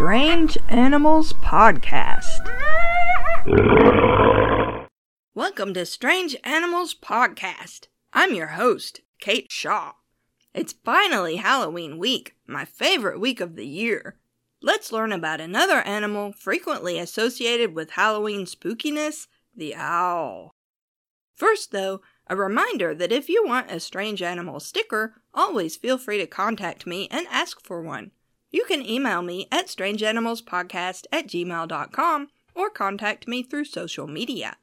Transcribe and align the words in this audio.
Strange 0.00 0.56
Animals 0.70 1.34
Podcast. 1.34 2.48
Welcome 5.34 5.74
to 5.74 5.84
Strange 5.84 6.34
Animals 6.42 6.94
Podcast. 6.94 7.88
I'm 8.14 8.32
your 8.34 8.46
host, 8.46 9.02
Kate 9.20 9.52
Shaw. 9.52 9.92
It's 10.54 10.72
finally 10.72 11.36
Halloween 11.36 11.98
week, 11.98 12.34
my 12.46 12.64
favorite 12.64 13.20
week 13.20 13.42
of 13.42 13.56
the 13.56 13.66
year. 13.66 14.16
Let's 14.62 14.90
learn 14.90 15.12
about 15.12 15.42
another 15.42 15.82
animal 15.82 16.32
frequently 16.32 16.98
associated 16.98 17.74
with 17.74 17.90
Halloween 17.90 18.46
spookiness 18.46 19.26
the 19.54 19.74
owl. 19.74 20.54
First, 21.36 21.72
though, 21.72 22.00
a 22.26 22.36
reminder 22.36 22.94
that 22.94 23.12
if 23.12 23.28
you 23.28 23.44
want 23.46 23.70
a 23.70 23.78
strange 23.78 24.22
animal 24.22 24.60
sticker, 24.60 25.20
always 25.34 25.76
feel 25.76 25.98
free 25.98 26.16
to 26.16 26.26
contact 26.26 26.86
me 26.86 27.06
and 27.10 27.26
ask 27.30 27.62
for 27.62 27.82
one. 27.82 28.12
You 28.50 28.64
can 28.66 28.84
email 28.84 29.22
me 29.22 29.46
at 29.52 29.66
strangeanimalspodcast 29.66 31.06
at 31.12 31.28
gmail.com 31.28 32.28
or 32.54 32.70
contact 32.70 33.28
me 33.28 33.42
through 33.42 33.64
social 33.64 34.06
media. 34.06 34.56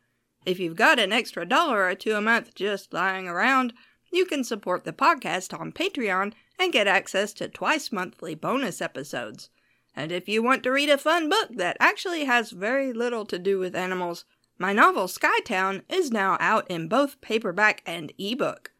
If 0.45 0.59
you've 0.59 0.75
got 0.75 0.99
an 0.99 1.11
extra 1.11 1.45
dollar 1.45 1.85
or 1.85 1.95
two 1.95 2.13
a 2.13 2.21
month 2.21 2.55
just 2.55 2.93
lying 2.93 3.27
around, 3.27 3.73
you 4.11 4.25
can 4.25 4.43
support 4.43 4.83
the 4.83 4.93
podcast 4.93 5.57
on 5.57 5.71
Patreon 5.71 6.33
and 6.59 6.73
get 6.73 6.87
access 6.87 7.33
to 7.33 7.47
twice 7.47 7.91
monthly 7.91 8.35
bonus 8.35 8.81
episodes. 8.81 9.49
And 9.95 10.11
if 10.11 10.29
you 10.29 10.43
want 10.43 10.63
to 10.63 10.71
read 10.71 10.89
a 10.89 10.97
fun 10.97 11.29
book 11.29 11.49
that 11.55 11.77
actually 11.79 12.25
has 12.25 12.51
very 12.51 12.93
little 12.93 13.25
to 13.25 13.39
do 13.39 13.59
with 13.59 13.75
animals, 13.75 14.25
my 14.57 14.73
novel 14.73 15.07
Skytown 15.07 15.83
is 15.89 16.11
now 16.11 16.37
out 16.39 16.69
in 16.69 16.87
both 16.87 17.21
paperback 17.21 17.83
and 17.85 18.11
ebook. 18.17 18.71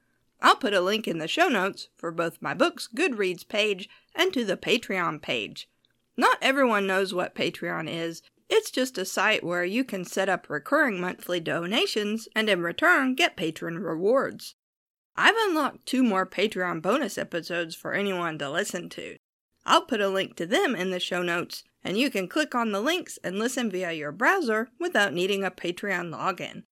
I'll 0.41 0.55
put 0.55 0.73
a 0.73 0.81
link 0.81 1.07
in 1.07 1.17
the 1.17 1.27
show 1.27 1.47
notes 1.47 1.89
for 1.97 2.11
both 2.11 2.41
my 2.41 2.53
book's 2.53 2.87
Goodreads 2.87 3.47
page 3.47 3.89
and 4.17 4.33
to 4.33 4.43
the 4.43 4.57
Patreon 4.57 5.21
page. 5.21 5.69
Not 6.17 6.39
everyone 6.41 6.87
knows 6.87 7.13
what 7.13 7.35
Patreon 7.35 7.87
is. 7.89 8.21
It's 8.49 8.71
just 8.71 8.97
a 8.97 9.05
site 9.05 9.43
where 9.43 9.63
you 9.63 9.83
can 9.83 10.03
set 10.03 10.27
up 10.27 10.49
recurring 10.49 10.99
monthly 10.99 11.39
donations 11.39 12.27
and 12.35 12.49
in 12.49 12.61
return 12.61 13.13
get 13.13 13.37
patron 13.37 13.77
rewards. 13.79 14.55
I've 15.15 15.35
unlocked 15.47 15.85
two 15.85 16.03
more 16.03 16.25
Patreon 16.25 16.81
bonus 16.81 17.17
episodes 17.17 17.75
for 17.75 17.93
anyone 17.93 18.37
to 18.39 18.49
listen 18.49 18.89
to. 18.89 19.17
I'll 19.65 19.81
put 19.81 20.01
a 20.01 20.07
link 20.07 20.35
to 20.37 20.45
them 20.45 20.75
in 20.75 20.91
the 20.91 20.99
show 20.99 21.21
notes 21.21 21.63
and 21.83 21.97
you 21.97 22.09
can 22.09 22.27
click 22.27 22.55
on 22.55 22.71
the 22.71 22.81
links 22.81 23.19
and 23.23 23.37
listen 23.37 23.69
via 23.69 23.91
your 23.91 24.11
browser 24.11 24.69
without 24.79 25.13
needing 25.13 25.43
a 25.43 25.51
Patreon 25.51 26.11
login. 26.11 26.63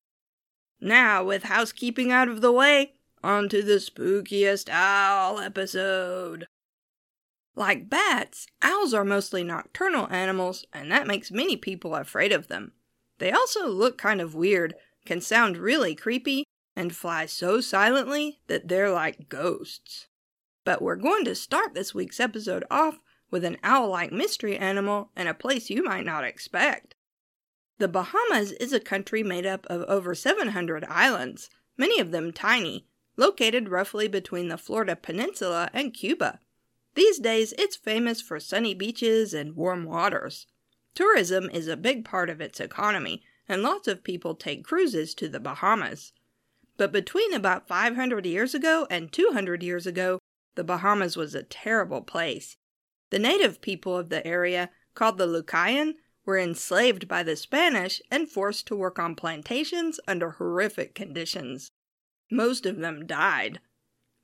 Now, 0.81 1.23
with 1.23 1.43
housekeeping 1.43 2.11
out 2.11 2.27
of 2.27 2.41
the 2.41 2.51
way, 2.51 2.93
on 3.23 3.49
to 3.49 3.63
the 3.63 3.75
spookiest 3.75 4.69
owl 4.69 5.39
episode. 5.39 6.47
Like 7.55 7.89
bats, 7.89 8.47
owls 8.61 8.93
are 8.93 9.05
mostly 9.05 9.43
nocturnal 9.43 10.07
animals, 10.11 10.65
and 10.73 10.91
that 10.91 11.07
makes 11.07 11.31
many 11.31 11.55
people 11.55 11.95
afraid 11.95 12.33
of 12.33 12.47
them. 12.47 12.73
They 13.19 13.31
also 13.31 13.67
look 13.67 13.97
kind 13.97 14.19
of 14.19 14.35
weird, 14.35 14.75
can 15.05 15.21
sound 15.21 15.57
really 15.57 15.95
creepy, 15.95 16.43
and 16.75 16.93
fly 16.93 17.25
so 17.25 17.61
silently 17.61 18.39
that 18.47 18.67
they're 18.67 18.91
like 18.91 19.29
ghosts. 19.29 20.07
But 20.65 20.81
we're 20.81 20.97
going 20.97 21.23
to 21.25 21.35
start 21.35 21.73
this 21.73 21.95
week's 21.95 22.19
episode 22.19 22.65
off 22.69 22.99
with 23.31 23.45
an 23.45 23.57
owl 23.63 23.89
like 23.89 24.11
mystery 24.11 24.57
animal 24.57 25.11
in 25.15 25.27
a 25.27 25.33
place 25.33 25.69
you 25.69 25.83
might 25.83 26.05
not 26.05 26.25
expect. 26.25 26.93
The 27.77 27.87
Bahamas 27.87 28.51
is 28.53 28.73
a 28.73 28.79
country 28.79 29.23
made 29.23 29.45
up 29.45 29.65
of 29.67 29.83
over 29.83 30.13
700 30.13 30.85
islands, 30.85 31.49
many 31.77 31.99
of 31.99 32.11
them 32.11 32.33
tiny, 32.33 32.87
located 33.15 33.69
roughly 33.69 34.07
between 34.07 34.49
the 34.49 34.57
Florida 34.57 34.95
Peninsula 34.95 35.69
and 35.73 35.93
Cuba. 35.93 36.39
These 36.95 37.19
days, 37.19 37.53
it's 37.57 37.75
famous 37.75 38.21
for 38.21 38.39
sunny 38.39 38.73
beaches 38.73 39.33
and 39.33 39.55
warm 39.55 39.83
waters. 39.83 40.47
Tourism 40.93 41.49
is 41.49 41.67
a 41.67 41.75
big 41.75 42.05
part 42.05 42.29
of 42.29 42.39
its 42.39 42.61
economy, 42.61 43.21
and 43.49 43.61
lots 43.61 43.87
of 43.87 44.03
people 44.03 44.33
take 44.33 44.63
cruises 44.63 45.13
to 45.15 45.27
the 45.27 45.41
Bahamas. 45.41 46.13
But 46.77 46.93
between 46.93 47.33
about 47.33 47.67
500 47.67 48.25
years 48.25 48.55
ago 48.55 48.87
and 48.89 49.11
200 49.11 49.61
years 49.61 49.85
ago, 49.85 50.19
the 50.55 50.63
Bahamas 50.63 51.17
was 51.17 51.35
a 51.35 51.43
terrible 51.43 52.01
place. 52.01 52.55
The 53.09 53.19
native 53.19 53.61
people 53.61 53.97
of 53.97 54.09
the 54.09 54.25
area, 54.25 54.69
called 54.93 55.17
the 55.17 55.27
Lucayan, 55.27 55.95
were 56.25 56.39
enslaved 56.39 57.07
by 57.07 57.23
the 57.23 57.35
Spanish 57.35 58.01
and 58.09 58.29
forced 58.29 58.67
to 58.67 58.75
work 58.75 58.97
on 58.97 59.15
plantations 59.15 59.99
under 60.07 60.31
horrific 60.31 60.95
conditions. 60.95 61.69
Most 62.31 62.65
of 62.65 62.77
them 62.77 63.05
died. 63.05 63.59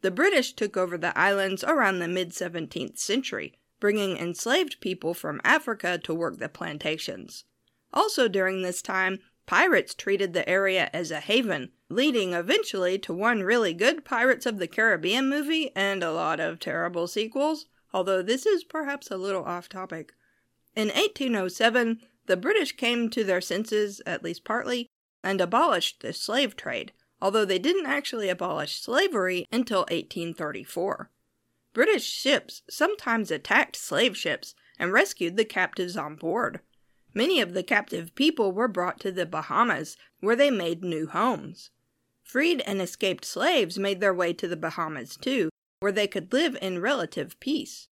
The 0.01 0.11
British 0.11 0.53
took 0.53 0.77
over 0.77 0.97
the 0.97 1.17
islands 1.17 1.63
around 1.63 1.99
the 1.99 2.07
mid 2.07 2.31
17th 2.31 2.97
century, 2.97 3.53
bringing 3.79 4.17
enslaved 4.17 4.81
people 4.81 5.13
from 5.13 5.41
Africa 5.43 5.97
to 6.03 6.13
work 6.13 6.37
the 6.37 6.49
plantations. 6.49 7.45
Also 7.93 8.27
during 8.27 8.61
this 8.61 8.81
time, 8.81 9.19
pirates 9.45 9.93
treated 9.93 10.33
the 10.33 10.47
area 10.47 10.89
as 10.93 11.11
a 11.11 11.19
haven, 11.19 11.71
leading 11.89 12.33
eventually 12.33 12.97
to 12.99 13.13
one 13.13 13.43
really 13.43 13.73
good 13.73 14.05
Pirates 14.05 14.45
of 14.45 14.59
the 14.59 14.67
Caribbean 14.67 15.29
movie 15.29 15.71
and 15.75 16.03
a 16.03 16.11
lot 16.11 16.39
of 16.39 16.59
terrible 16.59 17.07
sequels 17.07 17.65
although 17.93 18.21
this 18.21 18.45
is 18.45 18.63
perhaps 18.63 19.11
a 19.11 19.17
little 19.17 19.43
off 19.43 19.69
topic. 19.69 20.13
In 20.75 20.87
1807, 20.87 21.99
the 22.27 22.37
British 22.37 22.75
came 22.75 23.09
to 23.09 23.23
their 23.23 23.41
senses, 23.41 24.01
at 24.05 24.23
least 24.23 24.43
partly, 24.43 24.89
and 25.23 25.41
abolished 25.41 26.01
the 26.01 26.13
slave 26.13 26.55
trade, 26.55 26.93
although 27.21 27.45
they 27.45 27.59
didn't 27.59 27.85
actually 27.85 28.29
abolish 28.29 28.81
slavery 28.81 29.47
until 29.51 29.81
1834. 29.81 31.09
British 31.73 32.03
ships 32.03 32.63
sometimes 32.69 33.31
attacked 33.31 33.75
slave 33.75 34.17
ships 34.17 34.55
and 34.77 34.91
rescued 34.91 35.37
the 35.37 35.45
captives 35.45 35.95
on 35.95 36.15
board. 36.15 36.59
Many 37.13 37.39
of 37.39 37.53
the 37.53 37.63
captive 37.63 38.15
people 38.15 38.51
were 38.51 38.67
brought 38.67 38.99
to 39.01 39.11
the 39.11 39.25
Bahamas, 39.25 39.97
where 40.19 40.35
they 40.35 40.49
made 40.49 40.83
new 40.83 41.07
homes. 41.07 41.69
Freed 42.23 42.61
and 42.65 42.81
escaped 42.81 43.25
slaves 43.25 43.77
made 43.77 43.99
their 43.99 44.13
way 44.13 44.33
to 44.33 44.47
the 44.47 44.57
Bahamas 44.57 45.17
too, 45.17 45.49
where 45.81 45.91
they 45.91 46.07
could 46.07 46.31
live 46.31 46.57
in 46.61 46.81
relative 46.81 47.39
peace. 47.39 47.87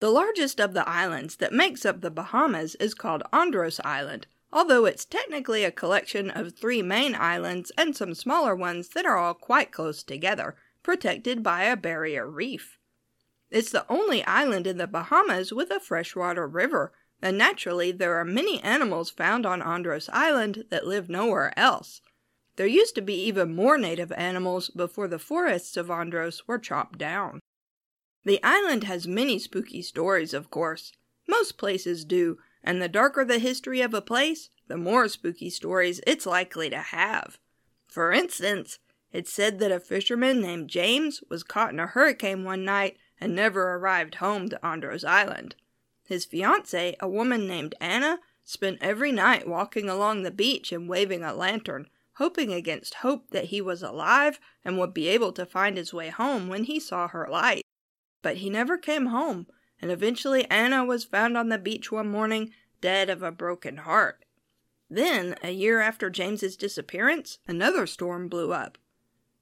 The 0.00 0.10
largest 0.10 0.60
of 0.60 0.74
the 0.74 0.88
islands 0.88 1.36
that 1.36 1.52
makes 1.52 1.86
up 1.86 2.00
the 2.00 2.10
Bahamas 2.10 2.74
is 2.76 2.94
called 2.94 3.22
Andros 3.32 3.80
Island, 3.84 4.26
although 4.52 4.84
it's 4.84 5.04
technically 5.04 5.64
a 5.64 5.72
collection 5.72 6.30
of 6.30 6.52
three 6.52 6.82
main 6.82 7.14
islands 7.14 7.72
and 7.78 7.96
some 7.96 8.14
smaller 8.14 8.54
ones 8.54 8.90
that 8.90 9.06
are 9.06 9.16
all 9.16 9.34
quite 9.34 9.72
close 9.72 10.02
together, 10.02 10.56
protected 10.82 11.42
by 11.42 11.64
a 11.64 11.76
barrier 11.76 12.28
reef. 12.28 12.78
It's 13.50 13.70
the 13.70 13.86
only 13.88 14.24
island 14.24 14.66
in 14.66 14.78
the 14.78 14.86
Bahamas 14.86 15.52
with 15.52 15.70
a 15.70 15.80
freshwater 15.80 16.46
river, 16.46 16.92
and 17.20 17.38
naturally 17.38 17.92
there 17.92 18.16
are 18.16 18.24
many 18.24 18.62
animals 18.62 19.10
found 19.10 19.46
on 19.46 19.62
Andros 19.62 20.08
Island 20.12 20.64
that 20.70 20.86
live 20.86 21.08
nowhere 21.08 21.56
else. 21.58 22.00
There 22.56 22.66
used 22.66 22.94
to 22.96 23.02
be 23.02 23.14
even 23.14 23.54
more 23.54 23.78
native 23.78 24.12
animals 24.12 24.68
before 24.68 25.08
the 25.08 25.18
forests 25.18 25.76
of 25.76 25.90
Andros 25.90 26.46
were 26.46 26.58
chopped 26.58 26.98
down. 26.98 27.40
The 28.24 28.42
island 28.42 28.84
has 28.84 29.06
many 29.08 29.38
spooky 29.38 29.82
stories, 29.82 30.34
of 30.34 30.50
course. 30.50 30.92
Most 31.26 31.56
places 31.56 32.04
do, 32.04 32.38
and 32.64 32.80
the 32.80 32.88
darker 32.88 33.24
the 33.24 33.38
history 33.38 33.80
of 33.80 33.94
a 33.94 34.00
place, 34.00 34.50
the 34.68 34.76
more 34.76 35.08
spooky 35.08 35.50
stories 35.50 36.00
it's 36.06 36.26
likely 36.26 36.70
to 36.70 36.78
have. 36.78 37.38
For 37.88 38.12
instance, 38.12 38.78
it's 39.12 39.32
said 39.32 39.58
that 39.58 39.72
a 39.72 39.80
fisherman 39.80 40.40
named 40.40 40.70
James 40.70 41.22
was 41.28 41.42
caught 41.42 41.72
in 41.72 41.80
a 41.80 41.86
hurricane 41.86 42.44
one 42.44 42.64
night 42.64 42.96
and 43.20 43.34
never 43.34 43.74
arrived 43.74 44.16
home 44.16 44.48
to 44.48 44.66
Andros 44.66 45.04
Island. 45.04 45.54
His 46.04 46.26
fiancée, 46.26 46.96
a 47.00 47.08
woman 47.08 47.46
named 47.46 47.74
Anna, 47.80 48.18
spent 48.44 48.78
every 48.80 49.12
night 49.12 49.46
walking 49.46 49.88
along 49.88 50.22
the 50.22 50.30
beach 50.30 50.72
and 50.72 50.88
waving 50.88 51.22
a 51.22 51.34
lantern, 51.34 51.88
hoping 52.14 52.52
against 52.52 52.94
hope 52.94 53.30
that 53.30 53.46
he 53.46 53.60
was 53.60 53.82
alive 53.82 54.40
and 54.64 54.78
would 54.78 54.94
be 54.94 55.08
able 55.08 55.32
to 55.32 55.46
find 55.46 55.76
his 55.76 55.92
way 55.92 56.08
home 56.08 56.48
when 56.48 56.64
he 56.64 56.80
saw 56.80 57.08
her 57.08 57.28
light. 57.30 57.62
But 58.22 58.38
he 58.38 58.50
never 58.50 58.76
came 58.76 59.06
home, 59.06 59.46
and 59.82 59.90
eventually 59.90 60.48
Anna 60.48 60.84
was 60.84 61.04
found 61.04 61.36
on 61.36 61.48
the 61.48 61.58
beach 61.58 61.90
one 61.90 62.08
morning, 62.08 62.52
dead 62.80 63.10
of 63.10 63.22
a 63.22 63.32
broken 63.32 63.78
heart. 63.78 64.24
Then, 64.88 65.36
a 65.42 65.50
year 65.50 65.80
after 65.80 66.08
James's 66.08 66.56
disappearance, 66.56 67.38
another 67.48 67.86
storm 67.86 68.28
blew 68.28 68.52
up. 68.52 68.78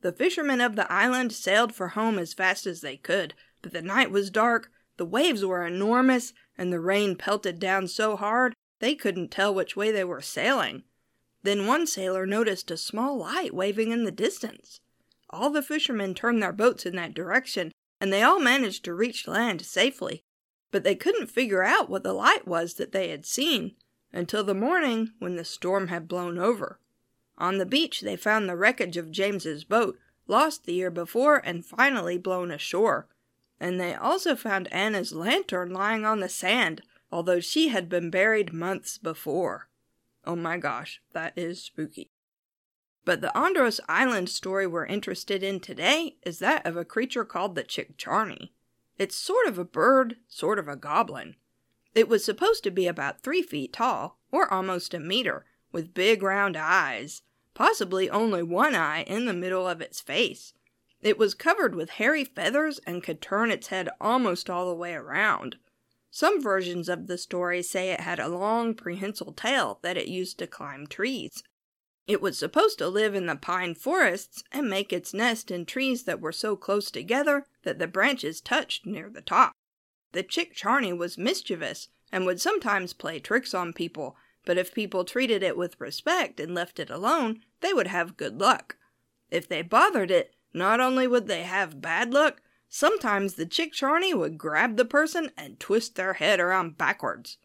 The 0.01 0.13
fishermen 0.13 0.61
of 0.61 0.77
the 0.77 0.91
island 0.91 1.33
sailed 1.33 1.75
for 1.75 1.89
home 1.89 2.19
as 2.19 2.33
fast 2.33 2.67
as 2.67 2.81
they 2.81 2.97
could, 2.97 3.35
but 3.61 3.73
the 3.73 3.83
night 3.83 4.11
was 4.11 4.31
dark, 4.31 4.71
the 4.97 5.05
waves 5.05 5.45
were 5.45 5.67
enormous, 5.67 6.33
and 6.57 6.73
the 6.73 6.81
rain 6.81 7.17
pelted 7.17 7.59
down 7.59 7.87
so 7.87 8.17
hard 8.17 8.55
they 8.79 8.95
couldn't 8.95 9.31
tell 9.31 9.55
which 9.55 9.77
way 9.77 9.91
they 9.91 10.05
were 10.05 10.23
sailing. 10.23 10.85
Then 11.43 11.67
one 11.67 11.87
sailor 11.87 12.27
noticed 12.27 12.71
a 12.71 12.77
small 12.77 13.19
light 13.19 13.55
waving 13.55 13.91
in 13.91 14.05
the 14.05 14.11
distance. 14.11 14.81
All 15.29 15.51
the 15.51 15.63
fishermen 15.63 16.15
turned 16.15 16.43
their 16.43 16.53
boats 16.53 16.87
in 16.87 16.97
that 16.97 17.15
direction, 17.15 17.73
and 18.01 18.13
they 18.13 18.23
all 18.23 18.41
managed 18.41 18.85
to 18.85 18.95
reach 18.95 19.29
land 19.29 19.63
safely. 19.63 20.23
But 20.71 20.85
they 20.85 20.95
couldn't 20.95 21.27
figure 21.29 21.63
out 21.63 21.91
what 21.91 22.03
the 22.03 22.13
light 22.13 22.47
was 22.47 22.75
that 22.75 22.93
they 22.93 23.09
had 23.09 23.27
seen 23.27 23.75
until 24.13 24.45
the 24.45 24.55
morning 24.55 25.13
when 25.19 25.37
the 25.37 25.45
storm 25.45 25.89
had 25.89 26.09
blown 26.09 26.39
over. 26.39 26.79
On 27.39 27.59
the 27.59 27.67
beach, 27.67 28.03
they 28.03 28.17
found 28.17 28.49
the 28.49 28.57
wreckage 28.57 28.97
of 28.97 29.11
James's 29.11 29.65
boat, 29.65 29.99
lost 30.27 30.65
the 30.65 30.75
year 30.75 30.91
before 30.91 31.39
and 31.39 31.65
finally 31.65 32.19
blown 32.19 32.51
ashore. 32.51 33.09
And 33.59 33.81
they 33.81 33.95
also 33.95 34.37
found 34.37 34.73
Anna's 34.73 35.13
lantern 35.13 35.73
lying 35.73 36.05
on 36.05 36.21
the 36.21 36.29
sand, 36.29 36.83
although 37.11 37.41
she 37.41 37.69
had 37.69 37.89
been 37.89 38.11
buried 38.11 38.53
months 38.53 38.99
before. 38.99 39.69
Oh 40.25 40.37
my 40.37 40.59
gosh, 40.59 41.01
that 41.13 41.33
is 41.37 41.63
spooky. 41.63 42.11
But 43.05 43.23
the 43.23 43.37
Andros 43.37 43.81
Island 43.89 44.29
story 44.29 44.67
we're 44.67 44.87
interested 44.87 45.43
in 45.43 45.61
today 45.61 46.17
is 46.23 46.39
that 46.39 46.67
of 46.67 46.77
a 46.77 46.85
creature 46.85 47.25
called 47.25 47.55
the 47.55 47.65
Chickcharney. 47.65 48.51
It's 49.01 49.17
sort 49.17 49.47
of 49.47 49.59
a 49.59 49.65
bird, 49.65 50.17
sort 50.29 50.59
of 50.59 50.69
a 50.69 50.77
goblin. 50.77 51.37
It 51.95 52.07
was 52.07 52.23
supposed 52.23 52.63
to 52.65 52.71
be 52.71 52.87
about 52.87 53.23
three 53.23 53.41
feet 53.41 53.73
tall, 53.73 54.19
or 54.31 54.53
almost 54.53 54.93
a 54.93 55.01
meter, 55.01 55.47
with 55.73 55.95
big 55.95 56.23
round 56.23 56.55
eyes, 56.55 57.23
possibly 57.55 58.11
only 58.11 58.43
one 58.43 58.75
eye 58.75 59.05
in 59.05 59.25
the 59.25 59.33
middle 59.33 59.67
of 59.67 59.81
its 59.81 60.03
face. 60.03 60.53
It 61.01 61.17
was 61.17 61.33
covered 61.33 61.75
with 61.75 61.93
hairy 61.93 62.25
feathers 62.25 62.79
and 62.87 63.03
could 63.03 63.23
turn 63.23 63.51
its 63.51 63.69
head 63.69 63.89
almost 64.03 64.51
all 64.51 64.69
the 64.69 64.75
way 64.75 64.93
around. 64.93 65.57
Some 66.11 66.43
versions 66.43 66.87
of 66.91 67.07
the 67.07 67.17
story 67.17 67.63
say 67.63 67.93
it 67.93 68.01
had 68.01 68.21
a 68.21 68.29
long 68.29 68.75
prehensile 68.75 69.33
tail 69.33 69.79
that 69.81 69.97
it 69.97 70.09
used 70.09 70.39
to 70.41 70.47
climb 70.47 70.87
trees. 70.87 71.43
It 72.11 72.21
was 72.21 72.37
supposed 72.37 72.79
to 72.79 72.89
live 72.89 73.15
in 73.15 73.27
the 73.27 73.37
pine 73.37 73.77
forests 73.77 74.43
and 74.51 74.69
make 74.69 74.93
its 74.93 75.15
nest 75.15 75.49
in 75.49 75.65
trees 75.65 76.03
that 76.07 76.21
were 76.21 76.33
so 76.33 76.57
close 76.57 76.91
together 76.91 77.47
that 77.63 77.79
the 77.79 77.87
branches 77.87 78.41
touched 78.41 78.85
near 78.85 79.09
the 79.09 79.21
top. 79.21 79.53
The 80.11 80.25
chick 80.25 80.53
charney 80.53 80.93
was 80.93 81.17
mischievous 81.17 81.87
and 82.11 82.27
would 82.27 82.41
sometimes 82.41 82.95
play 82.95 83.21
tricks 83.21 83.55
on 83.55 83.73
people, 83.73 84.17
but 84.45 84.59
if 84.59 84.75
people 84.75 85.05
treated 85.05 85.45
it 85.45 85.57
with 85.57 85.81
respect 85.81 86.41
and 86.41 86.53
left 86.53 86.81
it 86.81 86.91
alone, 86.91 87.43
they 87.61 87.73
would 87.73 87.87
have 87.87 88.17
good 88.17 88.41
luck. 88.41 88.77
If 89.31 89.47
they 89.47 89.63
bothered 89.63 90.11
it, 90.11 90.35
not 90.53 90.81
only 90.81 91.07
would 91.07 91.29
they 91.29 91.45
have 91.45 91.81
bad 91.81 92.13
luck, 92.13 92.43
sometimes 92.69 93.35
the 93.35 93.47
chick 93.47 93.73
charney 93.73 94.15
would 94.15 94.37
grab 94.37 94.77
the 94.77 94.85
person 94.85 95.31
and 95.37 95.61
twist 95.61 95.95
their 95.95 96.15
head 96.15 96.41
around 96.41 96.77
backwards. 96.77 97.39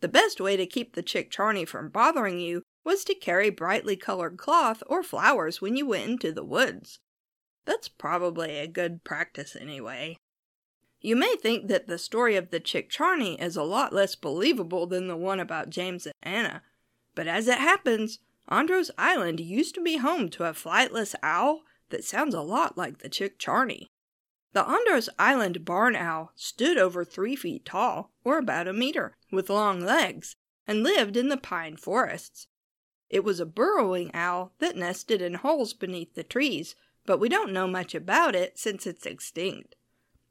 The 0.00 0.08
best 0.08 0.38
way 0.38 0.58
to 0.58 0.66
keep 0.66 0.94
the 0.94 1.02
chick 1.02 1.30
charney 1.30 1.64
from 1.64 1.88
bothering 1.88 2.40
you 2.40 2.62
was 2.84 3.04
to 3.04 3.14
carry 3.14 3.50
brightly 3.50 3.96
colored 3.96 4.36
cloth 4.36 4.82
or 4.86 5.02
flowers 5.02 5.60
when 5.60 5.76
you 5.76 5.86
went 5.86 6.10
into 6.10 6.32
the 6.32 6.44
woods. 6.44 6.98
That's 7.64 7.88
probably 7.88 8.58
a 8.58 8.66
good 8.66 9.04
practice 9.04 9.54
anyway. 9.54 10.16
You 11.00 11.16
may 11.16 11.36
think 11.36 11.68
that 11.68 11.86
the 11.86 11.98
story 11.98 12.36
of 12.36 12.50
the 12.50 12.60
Chickcharney 12.60 13.40
is 13.40 13.56
a 13.56 13.62
lot 13.62 13.92
less 13.92 14.14
believable 14.14 14.86
than 14.86 15.08
the 15.08 15.16
one 15.16 15.40
about 15.40 15.70
James 15.70 16.06
and 16.06 16.14
Anna, 16.22 16.62
but 17.14 17.26
as 17.26 17.48
it 17.48 17.58
happens, 17.58 18.18
Andros 18.48 18.90
Island 18.98 19.40
used 19.40 19.74
to 19.76 19.82
be 19.82 19.98
home 19.98 20.28
to 20.30 20.44
a 20.44 20.52
flightless 20.52 21.14
owl 21.22 21.62
that 21.90 22.04
sounds 22.04 22.34
a 22.34 22.40
lot 22.40 22.76
like 22.76 22.98
the 22.98 23.08
Chickcharney. 23.08 23.86
The 24.52 24.68
Andros 24.68 25.08
Island 25.18 25.64
barn 25.64 25.96
owl 25.96 26.32
stood 26.34 26.76
over 26.76 27.04
three 27.04 27.36
feet 27.36 27.64
tall, 27.64 28.12
or 28.22 28.38
about 28.38 28.68
a 28.68 28.72
meter, 28.72 29.16
with 29.30 29.48
long 29.48 29.80
legs, 29.80 30.36
and 30.66 30.82
lived 30.82 31.16
in 31.16 31.28
the 31.28 31.36
pine 31.36 31.76
forests. 31.76 32.46
It 33.12 33.24
was 33.24 33.40
a 33.40 33.46
burrowing 33.46 34.10
owl 34.14 34.52
that 34.58 34.74
nested 34.74 35.20
in 35.20 35.34
holes 35.34 35.74
beneath 35.74 36.14
the 36.14 36.24
trees, 36.24 36.74
but 37.04 37.18
we 37.18 37.28
don't 37.28 37.52
know 37.52 37.66
much 37.66 37.94
about 37.94 38.34
it 38.34 38.58
since 38.58 38.86
it's 38.86 39.04
extinct. 39.04 39.76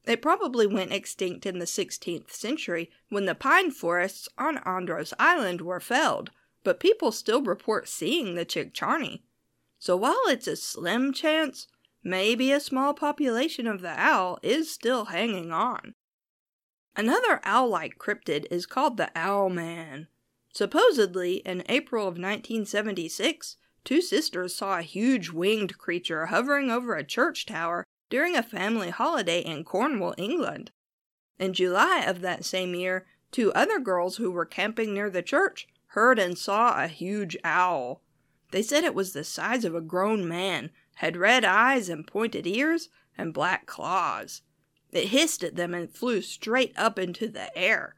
It 0.07 0.19
probably 0.19 0.65
went 0.65 0.91
extinct 0.91 1.45
in 1.45 1.59
the 1.59 1.65
16th 1.65 2.31
century 2.31 2.89
when 3.09 3.25
the 3.25 3.35
pine 3.35 3.69
forests 3.69 4.27
on 4.35 4.57
Andros 4.65 5.13
Island 5.19 5.61
were 5.61 5.79
felled, 5.79 6.31
but 6.63 6.79
people 6.79 7.11
still 7.11 7.43
report 7.43 7.87
seeing 7.87 8.33
the 8.33 8.47
Chickcharney. 8.47 9.21
So 9.77 9.95
while 9.95 10.23
it's 10.27 10.47
a 10.47 10.55
slim 10.55 11.13
chance, 11.13 11.67
maybe 12.03 12.51
a 12.51 12.59
small 12.59 12.95
population 12.95 13.67
of 13.67 13.81
the 13.81 13.93
owl 13.95 14.39
is 14.41 14.71
still 14.71 15.05
hanging 15.05 15.51
on. 15.51 15.93
Another 16.95 17.41
owl 17.43 17.69
like 17.69 17.99
cryptid 17.99 18.47
is 18.49 18.65
called 18.65 18.97
the 18.97 19.11
Owl 19.15 19.49
Man. 19.49 20.07
Supposedly, 20.53 21.37
in 21.37 21.63
April 21.69 22.03
of 22.03 22.15
1976, 22.15 23.57
two 23.83 24.01
sisters 24.01 24.55
saw 24.55 24.77
a 24.77 24.83
huge 24.83 25.29
winged 25.29 25.77
creature 25.77 26.27
hovering 26.27 26.69
over 26.69 26.95
a 26.95 27.03
church 27.03 27.45
tower 27.45 27.85
during 28.09 28.35
a 28.35 28.43
family 28.43 28.89
holiday 28.89 29.39
in 29.39 29.63
Cornwall, 29.63 30.13
England. 30.17 30.71
In 31.39 31.53
July 31.53 32.03
of 32.05 32.21
that 32.21 32.43
same 32.43 32.75
year, 32.75 33.07
two 33.31 33.53
other 33.53 33.79
girls 33.79 34.17
who 34.17 34.29
were 34.29 34.45
camping 34.45 34.93
near 34.93 35.09
the 35.09 35.23
church 35.23 35.67
heard 35.87 36.19
and 36.19 36.37
saw 36.37 36.83
a 36.83 36.87
huge 36.87 37.37
owl. 37.43 38.01
They 38.51 38.61
said 38.61 38.83
it 38.83 38.93
was 38.93 39.13
the 39.13 39.23
size 39.23 39.63
of 39.63 39.73
a 39.73 39.81
grown 39.81 40.27
man, 40.27 40.71
had 40.95 41.15
red 41.15 41.45
eyes 41.45 41.87
and 41.87 42.05
pointed 42.05 42.45
ears, 42.45 42.89
and 43.17 43.33
black 43.33 43.65
claws. 43.65 44.41
It 44.91 45.07
hissed 45.07 45.43
at 45.43 45.55
them 45.55 45.73
and 45.73 45.89
flew 45.89 46.21
straight 46.21 46.73
up 46.77 46.99
into 46.99 47.29
the 47.29 47.57
air. 47.57 47.95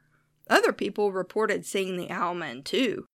Other 0.49 0.73
people 0.73 1.11
reported 1.11 1.65
seeing 1.65 1.97
the 1.97 2.07
owlman 2.07 2.63
too. 2.63 3.05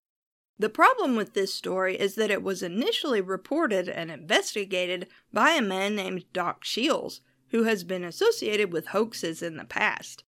The 0.58 0.68
problem 0.68 1.16
with 1.16 1.32
this 1.32 1.54
story 1.54 1.98
is 1.98 2.16
that 2.16 2.30
it 2.30 2.42
was 2.42 2.62
initially 2.62 3.20
reported 3.20 3.88
and 3.88 4.10
investigated 4.10 5.06
by 5.32 5.52
a 5.52 5.62
man 5.62 5.96
named 5.96 6.24
Doc 6.32 6.64
Shiels, 6.64 7.20
who 7.50 7.62
has 7.62 7.82
been 7.82 8.04
associated 8.04 8.72
with 8.72 8.88
hoaxes 8.88 9.42
in 9.42 9.56
the 9.56 9.64
past. 9.64 10.22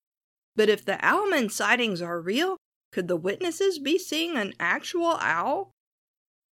But 0.54 0.68
if 0.68 0.84
the 0.84 0.98
owlman 1.02 1.50
sightings 1.50 2.02
are 2.02 2.20
real, 2.20 2.58
could 2.92 3.08
the 3.08 3.16
witnesses 3.16 3.78
be 3.78 3.98
seeing 3.98 4.36
an 4.36 4.54
actual 4.58 5.16
owl? 5.20 5.72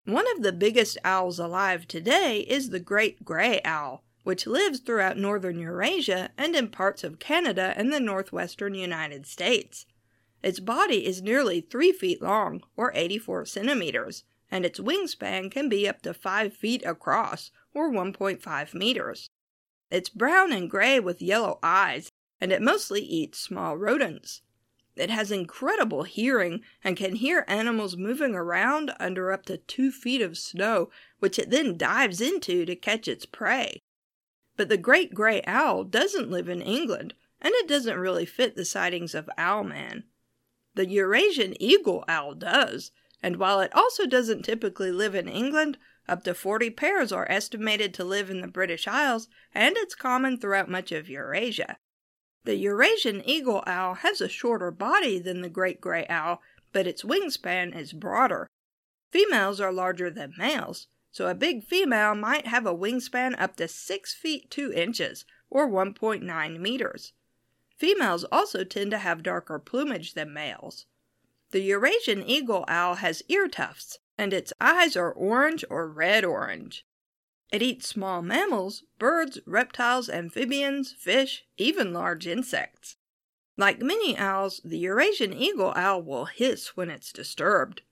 One 0.04 0.26
of 0.36 0.42
the 0.42 0.52
biggest 0.52 0.96
owls 1.04 1.38
alive 1.38 1.88
today 1.88 2.40
is 2.40 2.70
the 2.70 2.80
great 2.80 3.24
gray 3.24 3.60
owl, 3.64 4.04
which 4.22 4.46
lives 4.46 4.80
throughout 4.80 5.18
northern 5.18 5.58
Eurasia 5.58 6.30
and 6.38 6.54
in 6.54 6.68
parts 6.68 7.04
of 7.04 7.18
Canada 7.18 7.74
and 7.76 7.92
the 7.92 8.00
northwestern 8.00 8.74
United 8.74 9.26
States. 9.26 9.84
Its 10.42 10.60
body 10.60 11.06
is 11.06 11.22
nearly 11.22 11.60
3 11.60 11.92
feet 11.92 12.22
long, 12.22 12.62
or 12.76 12.92
84 12.94 13.46
centimeters, 13.46 14.24
and 14.50 14.64
its 14.64 14.78
wingspan 14.78 15.50
can 15.50 15.68
be 15.68 15.88
up 15.88 16.02
to 16.02 16.14
5 16.14 16.54
feet 16.54 16.84
across, 16.84 17.50
or 17.74 17.90
1.5 17.90 18.74
meters. 18.74 19.28
It's 19.90 20.08
brown 20.08 20.52
and 20.52 20.70
gray 20.70 21.00
with 21.00 21.22
yellow 21.22 21.58
eyes, 21.62 22.10
and 22.40 22.52
it 22.52 22.62
mostly 22.62 23.00
eats 23.00 23.38
small 23.38 23.76
rodents. 23.76 24.42
It 24.96 25.10
has 25.10 25.30
incredible 25.30 26.04
hearing 26.04 26.62
and 26.82 26.96
can 26.96 27.16
hear 27.16 27.44
animals 27.48 27.96
moving 27.96 28.34
around 28.34 28.92
under 28.98 29.30
up 29.30 29.44
to 29.46 29.58
two 29.58 29.90
feet 29.90 30.22
of 30.22 30.38
snow, 30.38 30.90
which 31.18 31.38
it 31.38 31.50
then 31.50 31.76
dives 31.76 32.20
into 32.20 32.64
to 32.64 32.74
catch 32.76 33.06
its 33.06 33.26
prey. 33.26 33.82
But 34.56 34.70
the 34.70 34.78
great 34.78 35.12
gray 35.12 35.42
owl 35.46 35.84
doesn't 35.84 36.30
live 36.30 36.48
in 36.48 36.62
England, 36.62 37.14
and 37.42 37.52
it 37.56 37.68
doesn't 37.68 37.98
really 37.98 38.24
fit 38.24 38.56
the 38.56 38.64
sightings 38.64 39.14
of 39.14 39.28
Owlman. 39.36 40.04
The 40.76 40.86
Eurasian 40.86 41.60
eagle 41.60 42.04
owl 42.06 42.34
does, 42.34 42.90
and 43.22 43.38
while 43.38 43.60
it 43.60 43.74
also 43.74 44.04
doesn't 44.04 44.42
typically 44.42 44.92
live 44.92 45.14
in 45.14 45.26
England, 45.26 45.78
up 46.06 46.22
to 46.24 46.34
40 46.34 46.68
pairs 46.68 47.12
are 47.12 47.26
estimated 47.30 47.94
to 47.94 48.04
live 48.04 48.28
in 48.28 48.42
the 48.42 48.46
British 48.46 48.86
Isles, 48.86 49.26
and 49.54 49.74
it's 49.78 49.94
common 49.94 50.36
throughout 50.36 50.68
much 50.68 50.92
of 50.92 51.08
Eurasia. 51.08 51.78
The 52.44 52.56
Eurasian 52.56 53.26
eagle 53.26 53.64
owl 53.66 53.94
has 53.94 54.20
a 54.20 54.28
shorter 54.28 54.70
body 54.70 55.18
than 55.18 55.40
the 55.40 55.48
great 55.48 55.80
gray 55.80 56.06
owl, 56.10 56.42
but 56.74 56.86
its 56.86 57.02
wingspan 57.02 57.74
is 57.74 57.94
broader. 57.94 58.46
Females 59.10 59.62
are 59.62 59.72
larger 59.72 60.10
than 60.10 60.34
males, 60.36 60.88
so 61.10 61.26
a 61.26 61.34
big 61.34 61.64
female 61.64 62.14
might 62.14 62.48
have 62.48 62.66
a 62.66 62.76
wingspan 62.76 63.34
up 63.40 63.56
to 63.56 63.66
6 63.66 64.12
feet 64.12 64.50
2 64.50 64.74
inches, 64.74 65.24
or 65.48 65.66
1.9 65.66 66.60
meters. 66.60 67.14
Females 67.76 68.24
also 68.32 68.64
tend 68.64 68.90
to 68.90 68.98
have 68.98 69.22
darker 69.22 69.58
plumage 69.58 70.14
than 70.14 70.32
males. 70.32 70.86
The 71.50 71.60
Eurasian 71.60 72.22
eagle 72.22 72.64
owl 72.68 72.96
has 72.96 73.22
ear 73.28 73.48
tufts, 73.48 73.98
and 74.18 74.32
its 74.32 74.52
eyes 74.60 74.96
are 74.96 75.12
orange 75.12 75.64
or 75.68 75.88
red 75.88 76.24
orange. 76.24 76.86
It 77.52 77.62
eats 77.62 77.88
small 77.88 78.22
mammals, 78.22 78.82
birds, 78.98 79.38
reptiles, 79.46 80.08
amphibians, 80.08 80.92
fish, 80.92 81.44
even 81.58 81.92
large 81.92 82.26
insects. 82.26 82.96
Like 83.56 83.80
many 83.80 84.16
owls, 84.16 84.60
the 84.64 84.78
Eurasian 84.78 85.32
eagle 85.32 85.72
owl 85.76 86.02
will 86.02 86.24
hiss 86.26 86.76
when 86.76 86.90
it's 86.90 87.12
disturbed. 87.12 87.82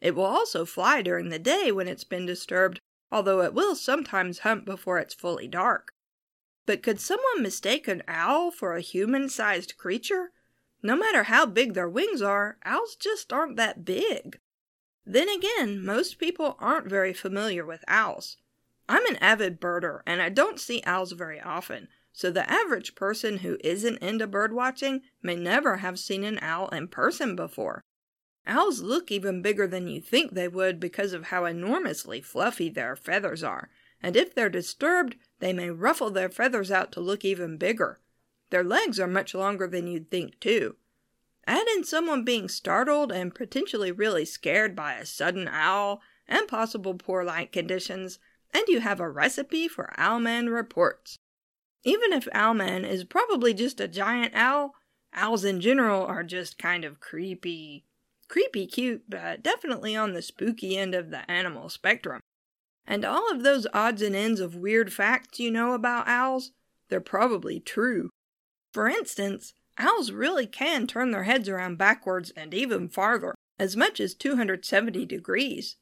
It 0.00 0.14
will 0.14 0.24
also 0.24 0.64
fly 0.64 1.02
during 1.02 1.28
the 1.28 1.38
day 1.38 1.70
when 1.70 1.86
it's 1.88 2.04
been 2.04 2.26
disturbed, 2.26 2.80
although 3.10 3.42
it 3.42 3.54
will 3.54 3.76
sometimes 3.76 4.40
hunt 4.40 4.64
before 4.64 4.98
it's 4.98 5.14
fully 5.14 5.46
dark. 5.46 5.91
But 6.64 6.82
could 6.82 7.00
someone 7.00 7.42
mistake 7.42 7.88
an 7.88 8.02
owl 8.06 8.50
for 8.50 8.74
a 8.74 8.80
human 8.80 9.28
sized 9.28 9.76
creature? 9.76 10.32
No 10.82 10.96
matter 10.96 11.24
how 11.24 11.46
big 11.46 11.74
their 11.74 11.88
wings 11.88 12.22
are, 12.22 12.58
owls 12.64 12.96
just 12.96 13.32
aren't 13.32 13.56
that 13.56 13.84
big. 13.84 14.38
Then 15.04 15.28
again, 15.28 15.84
most 15.84 16.18
people 16.18 16.56
aren't 16.60 16.88
very 16.88 17.12
familiar 17.12 17.66
with 17.66 17.84
owls. 17.88 18.36
I'm 18.88 19.04
an 19.06 19.16
avid 19.16 19.60
birder 19.60 20.02
and 20.06 20.22
I 20.22 20.28
don't 20.28 20.60
see 20.60 20.82
owls 20.84 21.12
very 21.12 21.40
often, 21.40 21.88
so 22.12 22.30
the 22.30 22.48
average 22.50 22.94
person 22.94 23.38
who 23.38 23.58
isn't 23.64 23.98
into 23.98 24.26
bird 24.26 24.52
watching 24.52 25.02
may 25.22 25.34
never 25.34 25.78
have 25.78 25.98
seen 25.98 26.24
an 26.24 26.38
owl 26.42 26.68
in 26.68 26.88
person 26.88 27.34
before. 27.34 27.82
Owls 28.46 28.82
look 28.82 29.10
even 29.10 29.40
bigger 29.40 29.66
than 29.66 29.88
you 29.88 30.00
think 30.00 30.32
they 30.32 30.48
would 30.48 30.80
because 30.80 31.12
of 31.12 31.26
how 31.26 31.44
enormously 31.44 32.20
fluffy 32.20 32.68
their 32.68 32.96
feathers 32.96 33.42
are, 33.42 33.70
and 34.02 34.16
if 34.16 34.34
they're 34.34 34.50
disturbed, 34.50 35.16
they 35.42 35.52
may 35.52 35.68
ruffle 35.68 36.08
their 36.08 36.28
feathers 36.28 36.70
out 36.70 36.92
to 36.92 37.00
look 37.00 37.24
even 37.24 37.56
bigger. 37.56 37.98
Their 38.50 38.62
legs 38.62 39.00
are 39.00 39.08
much 39.08 39.34
longer 39.34 39.66
than 39.66 39.88
you'd 39.88 40.08
think, 40.08 40.38
too. 40.38 40.76
Add 41.48 41.66
in 41.74 41.82
someone 41.82 42.24
being 42.24 42.48
startled 42.48 43.10
and 43.10 43.34
potentially 43.34 43.90
really 43.90 44.24
scared 44.24 44.76
by 44.76 44.94
a 44.94 45.04
sudden 45.04 45.48
owl 45.48 46.00
and 46.28 46.46
possible 46.46 46.94
poor 46.94 47.24
light 47.24 47.50
conditions, 47.50 48.20
and 48.54 48.62
you 48.68 48.78
have 48.78 49.00
a 49.00 49.10
recipe 49.10 49.66
for 49.66 49.92
Owlman 49.98 50.48
reports. 50.54 51.18
Even 51.82 52.12
if 52.12 52.28
Owlman 52.32 52.88
is 52.88 53.02
probably 53.02 53.52
just 53.52 53.80
a 53.80 53.88
giant 53.88 54.34
owl, 54.36 54.76
owls 55.12 55.44
in 55.44 55.60
general 55.60 56.06
are 56.06 56.22
just 56.22 56.56
kind 56.56 56.84
of 56.84 57.00
creepy. 57.00 57.84
Creepy 58.28 58.68
cute, 58.68 59.02
but 59.08 59.42
definitely 59.42 59.96
on 59.96 60.12
the 60.12 60.22
spooky 60.22 60.78
end 60.78 60.94
of 60.94 61.10
the 61.10 61.28
animal 61.28 61.68
spectrum. 61.68 62.20
And 62.86 63.04
all 63.04 63.30
of 63.30 63.42
those 63.42 63.66
odds 63.72 64.02
and 64.02 64.14
ends 64.14 64.40
of 64.40 64.56
weird 64.56 64.92
facts 64.92 65.38
you 65.38 65.50
know 65.50 65.72
about 65.72 66.08
owls, 66.08 66.52
they're 66.88 67.00
probably 67.00 67.60
true. 67.60 68.10
For 68.72 68.88
instance, 68.88 69.54
owls 69.78 70.10
really 70.10 70.46
can 70.46 70.86
turn 70.86 71.10
their 71.10 71.24
heads 71.24 71.48
around 71.48 71.78
backwards 71.78 72.30
and 72.36 72.52
even 72.52 72.88
farther, 72.88 73.34
as 73.58 73.76
much 73.76 74.00
as 74.00 74.14
270 74.14 75.06
degrees. 75.06 75.76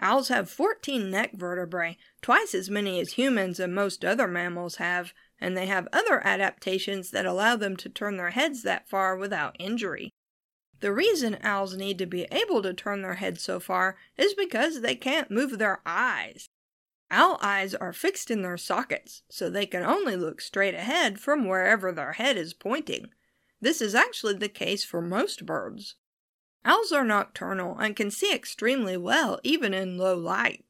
Owls 0.00 0.28
have 0.28 0.50
14 0.50 1.10
neck 1.10 1.34
vertebrae, 1.34 1.96
twice 2.20 2.54
as 2.54 2.68
many 2.68 3.00
as 3.00 3.12
humans 3.12 3.60
and 3.60 3.74
most 3.74 4.04
other 4.04 4.26
mammals 4.26 4.76
have, 4.76 5.12
and 5.40 5.56
they 5.56 5.66
have 5.66 5.88
other 5.92 6.24
adaptations 6.26 7.10
that 7.10 7.26
allow 7.26 7.56
them 7.56 7.76
to 7.76 7.88
turn 7.88 8.16
their 8.16 8.30
heads 8.30 8.62
that 8.62 8.88
far 8.88 9.16
without 9.16 9.56
injury. 9.58 10.10
The 10.84 10.92
reason 10.92 11.38
owls 11.42 11.74
need 11.74 11.96
to 11.96 12.04
be 12.04 12.26
able 12.30 12.60
to 12.60 12.74
turn 12.74 13.00
their 13.00 13.14
heads 13.14 13.40
so 13.40 13.58
far 13.58 13.96
is 14.18 14.34
because 14.34 14.82
they 14.82 14.94
can't 14.94 15.30
move 15.30 15.56
their 15.56 15.80
eyes. 15.86 16.50
Owl 17.10 17.38
eyes 17.40 17.74
are 17.74 17.94
fixed 17.94 18.30
in 18.30 18.42
their 18.42 18.58
sockets, 18.58 19.22
so 19.30 19.48
they 19.48 19.64
can 19.64 19.82
only 19.82 20.14
look 20.14 20.42
straight 20.42 20.74
ahead 20.74 21.18
from 21.18 21.48
wherever 21.48 21.90
their 21.90 22.12
head 22.12 22.36
is 22.36 22.52
pointing. 22.52 23.08
This 23.62 23.80
is 23.80 23.94
actually 23.94 24.34
the 24.34 24.50
case 24.50 24.84
for 24.84 25.00
most 25.00 25.46
birds. 25.46 25.94
Owls 26.66 26.92
are 26.92 27.02
nocturnal 27.02 27.78
and 27.78 27.96
can 27.96 28.10
see 28.10 28.34
extremely 28.34 28.98
well 28.98 29.40
even 29.42 29.72
in 29.72 29.96
low 29.96 30.18
light. 30.18 30.66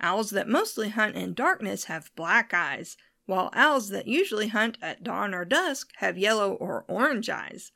Owls 0.00 0.30
that 0.30 0.48
mostly 0.48 0.88
hunt 0.88 1.14
in 1.14 1.34
darkness 1.34 1.84
have 1.84 2.10
black 2.16 2.52
eyes, 2.52 2.96
while 3.26 3.48
owls 3.52 3.90
that 3.90 4.08
usually 4.08 4.48
hunt 4.48 4.76
at 4.82 5.04
dawn 5.04 5.32
or 5.32 5.44
dusk 5.44 5.92
have 5.98 6.18
yellow 6.18 6.52
or 6.52 6.84
orange 6.88 7.30
eyes. 7.30 7.70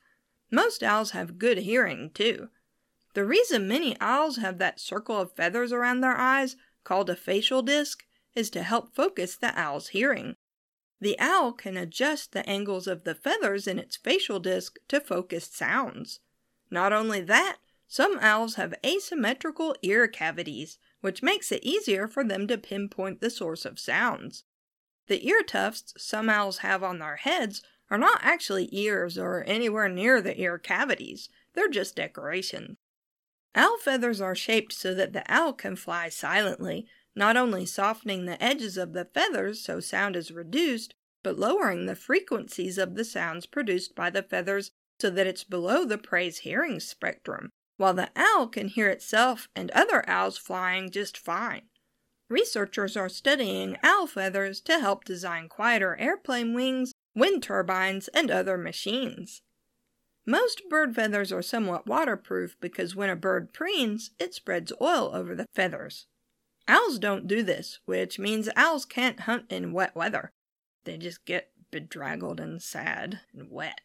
Most 0.50 0.82
owls 0.82 1.10
have 1.10 1.38
good 1.38 1.58
hearing, 1.58 2.10
too. 2.10 2.50
The 3.14 3.24
reason 3.24 3.66
many 3.66 3.96
owls 4.00 4.36
have 4.36 4.58
that 4.58 4.80
circle 4.80 5.20
of 5.20 5.32
feathers 5.32 5.72
around 5.72 6.00
their 6.00 6.16
eyes, 6.16 6.56
called 6.84 7.10
a 7.10 7.16
facial 7.16 7.62
disc, 7.62 8.04
is 8.34 8.50
to 8.50 8.62
help 8.62 8.94
focus 8.94 9.36
the 9.36 9.58
owl's 9.58 9.88
hearing. 9.88 10.36
The 11.00 11.18
owl 11.18 11.52
can 11.52 11.76
adjust 11.76 12.32
the 12.32 12.48
angles 12.48 12.86
of 12.86 13.04
the 13.04 13.14
feathers 13.14 13.66
in 13.66 13.78
its 13.78 13.96
facial 13.96 14.38
disc 14.38 14.78
to 14.88 15.00
focus 15.00 15.46
sounds. 15.46 16.20
Not 16.70 16.92
only 16.92 17.20
that, 17.22 17.58
some 17.88 18.18
owls 18.20 18.54
have 18.54 18.74
asymmetrical 18.84 19.76
ear 19.82 20.08
cavities, 20.08 20.78
which 21.00 21.22
makes 21.22 21.52
it 21.52 21.62
easier 21.62 22.08
for 22.08 22.24
them 22.24 22.46
to 22.48 22.58
pinpoint 22.58 23.20
the 23.20 23.30
source 23.30 23.64
of 23.64 23.78
sounds. 23.78 24.44
The 25.06 25.26
ear 25.26 25.42
tufts 25.42 25.94
some 25.96 26.28
owls 26.28 26.58
have 26.58 26.82
on 26.82 26.98
their 26.98 27.16
heads 27.16 27.62
are 27.90 27.98
not 27.98 28.20
actually 28.22 28.68
ears 28.72 29.16
or 29.16 29.44
anywhere 29.46 29.88
near 29.88 30.20
the 30.20 30.40
ear 30.40 30.58
cavities, 30.58 31.28
they're 31.54 31.68
just 31.68 31.96
decoration. 31.96 32.76
Owl 33.54 33.78
feathers 33.78 34.20
are 34.20 34.34
shaped 34.34 34.72
so 34.72 34.92
that 34.94 35.12
the 35.12 35.24
owl 35.32 35.52
can 35.52 35.76
fly 35.76 36.08
silently, 36.08 36.86
not 37.14 37.36
only 37.36 37.64
softening 37.64 38.26
the 38.26 38.42
edges 38.42 38.76
of 38.76 38.92
the 38.92 39.06
feathers 39.06 39.64
so 39.64 39.80
sound 39.80 40.14
is 40.14 40.30
reduced, 40.30 40.94
but 41.22 41.38
lowering 41.38 41.86
the 41.86 41.96
frequencies 41.96 42.76
of 42.76 42.94
the 42.94 43.04
sounds 43.04 43.46
produced 43.46 43.94
by 43.94 44.10
the 44.10 44.22
feathers 44.22 44.70
so 45.00 45.10
that 45.10 45.26
it's 45.26 45.44
below 45.44 45.84
the 45.84 45.98
prey's 45.98 46.38
hearing 46.38 46.78
spectrum, 46.78 47.50
while 47.78 47.94
the 47.94 48.10
owl 48.14 48.46
can 48.46 48.68
hear 48.68 48.88
itself 48.88 49.48
and 49.56 49.70
other 49.70 50.08
owls 50.08 50.36
flying 50.36 50.90
just 50.90 51.16
fine. 51.16 51.62
Researchers 52.28 52.96
are 52.96 53.08
studying 53.08 53.76
owl 53.82 54.06
feathers 54.06 54.60
to 54.62 54.80
help 54.80 55.04
design 55.04 55.48
quieter 55.48 55.96
airplane 55.98 56.54
wings, 56.54 56.92
wind 57.16 57.42
turbines, 57.42 58.06
and 58.08 58.30
other 58.30 58.56
machines. 58.56 59.42
Most 60.26 60.62
bird 60.68 60.94
feathers 60.94 61.32
are 61.32 61.42
somewhat 61.42 61.86
waterproof 61.86 62.56
because 62.60 62.94
when 62.94 63.10
a 63.10 63.16
bird 63.16 63.52
preens, 63.52 64.10
it 64.18 64.34
spreads 64.34 64.72
oil 64.80 65.10
over 65.14 65.34
the 65.34 65.46
feathers. 65.52 66.06
Owls 66.68 66.98
don't 66.98 67.26
do 67.26 67.42
this, 67.42 67.78
which 67.86 68.18
means 68.18 68.48
owls 68.54 68.84
can't 68.84 69.20
hunt 69.20 69.44
in 69.50 69.72
wet 69.72 69.94
weather. 69.96 70.32
They 70.84 70.98
just 70.98 71.24
get 71.24 71.52
bedraggled 71.70 72.38
and 72.38 72.60
sad 72.60 73.20
and 73.32 73.50
wet. 73.50 73.80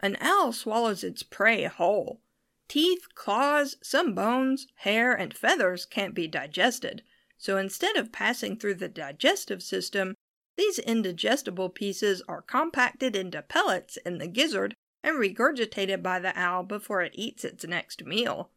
An 0.00 0.16
owl 0.20 0.52
swallows 0.52 1.02
its 1.02 1.22
prey 1.22 1.64
whole. 1.64 2.20
Teeth, 2.68 3.08
claws, 3.14 3.76
some 3.82 4.14
bones, 4.14 4.68
hair, 4.76 5.12
and 5.12 5.36
feathers 5.36 5.84
can't 5.84 6.14
be 6.14 6.28
digested, 6.28 7.02
so 7.36 7.56
instead 7.56 7.96
of 7.96 8.12
passing 8.12 8.56
through 8.56 8.74
the 8.74 8.88
digestive 8.88 9.62
system, 9.62 10.14
these 10.58 10.80
indigestible 10.80 11.68
pieces 11.68 12.20
are 12.26 12.42
compacted 12.42 13.14
into 13.14 13.40
pellets 13.40 13.96
in 13.98 14.18
the 14.18 14.26
gizzard 14.26 14.74
and 15.04 15.16
regurgitated 15.16 16.02
by 16.02 16.18
the 16.18 16.36
owl 16.36 16.64
before 16.64 17.00
it 17.00 17.12
eats 17.14 17.44
its 17.44 17.64
next 17.64 18.04
meal. 18.04 18.50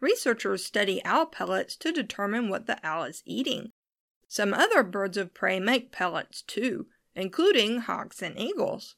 Researchers 0.00 0.64
study 0.64 1.00
owl 1.04 1.24
pellets 1.24 1.76
to 1.76 1.92
determine 1.92 2.48
what 2.48 2.66
the 2.66 2.84
owl 2.84 3.04
is 3.04 3.22
eating. 3.24 3.70
Some 4.26 4.52
other 4.52 4.82
birds 4.82 5.16
of 5.16 5.34
prey 5.34 5.60
make 5.60 5.92
pellets 5.92 6.42
too, 6.42 6.86
including 7.14 7.78
hawks 7.78 8.22
and 8.22 8.36
eagles. 8.36 8.96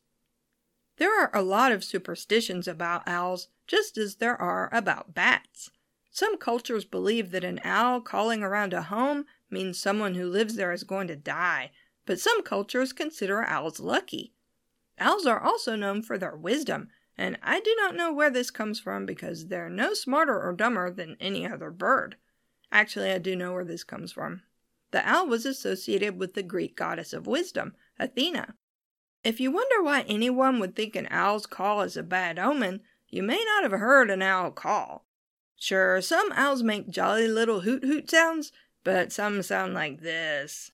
There 0.97 1.21
are 1.21 1.31
a 1.35 1.43
lot 1.43 1.71
of 1.71 1.85
superstitions 1.85 2.67
about 2.67 3.07
owls, 3.07 3.49
just 3.67 3.99
as 3.99 4.17
there 4.17 4.41
are 4.41 4.71
about 4.73 5.13
bats. 5.13 5.71
Some 6.11 6.39
cultures 6.39 6.87
believe 6.87 7.31
that 7.33 7.45
an 7.45 7.61
owl 7.63 8.01
calling 8.01 8.43
around 8.43 8.73
a 8.73 8.83
home 8.85 9.27
means 9.51 9.79
someone 9.79 10.15
who 10.15 10.31
lives 10.31 10.57
there 10.57 10.73
is 10.73 10.83
going 10.83 11.09
to 11.09 11.17
die, 11.17 11.73
but 12.09 12.19
some 12.19 12.43
cultures 12.43 12.95
consider 12.95 13.45
owls 13.45 13.81
lucky. 13.81 14.33
Owls 14.99 15.27
are 15.27 15.39
also 15.39 15.77
known 15.77 16.01
for 16.01 16.17
their 16.17 16.35
wisdom, 16.35 16.89
and 17.19 17.39
I 17.43 17.61
do 17.61 17.77
not 17.79 17.95
know 17.95 18.11
where 18.11 18.31
this 18.31 18.51
comes 18.51 18.81
from 18.81 19.05
because 19.05 19.49
they're 19.49 19.69
no 19.69 19.93
smarter 19.93 20.41
or 20.41 20.55
dumber 20.55 20.91
than 20.91 21.19
any 21.21 21.47
other 21.47 21.71
bird. 21.71 22.17
Actually, 22.73 23.13
I 23.13 23.19
do 23.19 23.37
know 23.37 23.53
where 23.53 23.65
this 23.65 23.85
comes 23.85 24.11
from. 24.11 24.41
The 24.91 25.07
owl 25.07 25.27
was 25.27 25.45
associated 25.45 26.19
with 26.19 26.33
the 26.33 26.43
Greek 26.43 26.77
goddess 26.77 27.13
of 27.13 27.27
wisdom, 27.27 27.75
Athena. 27.99 28.55
If 29.23 29.39
you 29.39 29.51
wonder 29.51 29.83
why 29.83 30.07
anyone 30.09 30.61
would 30.61 30.75
think 30.75 30.97
an 30.97 31.09
owl's 31.11 31.45
call 31.45 31.83
is 31.83 31.95
a 31.95 32.03
bad 32.03 32.39
omen, 32.39 32.81
you 33.11 33.23
may 33.23 33.45
not 33.45 33.71
have 33.71 33.79
heard 33.79 34.09
an 34.09 34.23
owl 34.23 34.51
call. 34.51 35.05
Sure, 35.57 36.01
some 36.01 36.33
owls 36.33 36.63
make 36.63 36.89
jolly 36.89 37.29
little 37.29 37.61
hoot 37.61 37.85
hoot 37.85 38.09
sounds, 38.09 38.51
but 38.83 39.13
some 39.13 39.43
sound 39.43 39.75
like 39.75 40.01
this. 40.01 40.71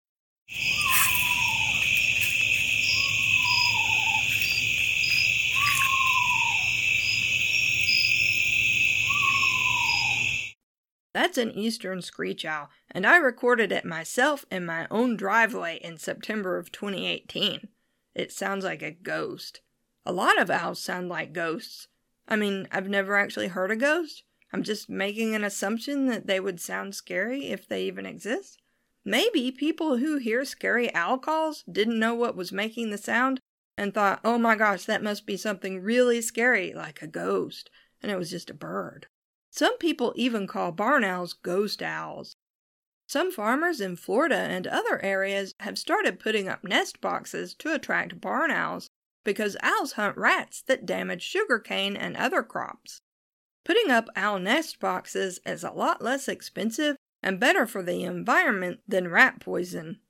That's 11.34 11.48
an 11.48 11.58
eastern 11.58 12.00
screech 12.00 12.44
owl, 12.44 12.70
and 12.92 13.04
I 13.04 13.16
recorded 13.16 13.72
it 13.72 13.84
myself 13.84 14.46
in 14.52 14.64
my 14.64 14.86
own 14.88 15.16
driveway 15.16 15.80
in 15.82 15.96
September 15.96 16.58
of 16.58 16.70
2018. 16.70 17.66
It 18.14 18.30
sounds 18.30 18.64
like 18.64 18.82
a 18.82 18.92
ghost. 18.92 19.60
A 20.06 20.12
lot 20.12 20.40
of 20.40 20.48
owls 20.48 20.80
sound 20.80 21.08
like 21.08 21.32
ghosts. 21.32 21.88
I 22.28 22.36
mean, 22.36 22.68
I've 22.70 22.88
never 22.88 23.16
actually 23.16 23.48
heard 23.48 23.72
a 23.72 23.76
ghost. 23.76 24.22
I'm 24.52 24.62
just 24.62 24.88
making 24.88 25.34
an 25.34 25.42
assumption 25.42 26.06
that 26.06 26.28
they 26.28 26.38
would 26.38 26.60
sound 26.60 26.94
scary 26.94 27.46
if 27.48 27.66
they 27.66 27.82
even 27.82 28.06
exist. 28.06 28.62
Maybe 29.04 29.50
people 29.50 29.96
who 29.96 30.18
hear 30.18 30.44
scary 30.44 30.94
owl 30.94 31.18
calls 31.18 31.64
didn't 31.68 31.98
know 31.98 32.14
what 32.14 32.36
was 32.36 32.52
making 32.52 32.90
the 32.90 32.96
sound 32.96 33.40
and 33.76 33.92
thought, 33.92 34.20
oh 34.22 34.38
my 34.38 34.54
gosh, 34.54 34.84
that 34.84 35.02
must 35.02 35.26
be 35.26 35.36
something 35.36 35.82
really 35.82 36.20
scary, 36.20 36.72
like 36.72 37.02
a 37.02 37.08
ghost, 37.08 37.70
and 38.00 38.12
it 38.12 38.18
was 38.18 38.30
just 38.30 38.50
a 38.50 38.54
bird. 38.54 39.08
Some 39.56 39.78
people 39.78 40.12
even 40.16 40.48
call 40.48 40.72
barn 40.72 41.04
owls 41.04 41.32
ghost 41.32 41.80
owls. 41.80 42.34
Some 43.06 43.30
farmers 43.30 43.80
in 43.80 43.94
Florida 43.94 44.34
and 44.34 44.66
other 44.66 45.00
areas 45.00 45.54
have 45.60 45.78
started 45.78 46.18
putting 46.18 46.48
up 46.48 46.64
nest 46.64 47.00
boxes 47.00 47.54
to 47.60 47.72
attract 47.72 48.20
barn 48.20 48.50
owls 48.50 48.90
because 49.22 49.56
owls 49.62 49.92
hunt 49.92 50.16
rats 50.16 50.60
that 50.62 50.86
damage 50.86 51.22
sugarcane 51.22 51.96
and 51.96 52.16
other 52.16 52.42
crops. 52.42 53.00
Putting 53.64 53.92
up 53.92 54.08
owl 54.16 54.40
nest 54.40 54.80
boxes 54.80 55.38
is 55.46 55.62
a 55.62 55.70
lot 55.70 56.02
less 56.02 56.26
expensive 56.26 56.96
and 57.22 57.38
better 57.38 57.64
for 57.64 57.80
the 57.80 58.02
environment 58.02 58.80
than 58.88 59.06
rat 59.06 59.38
poison. 59.38 60.00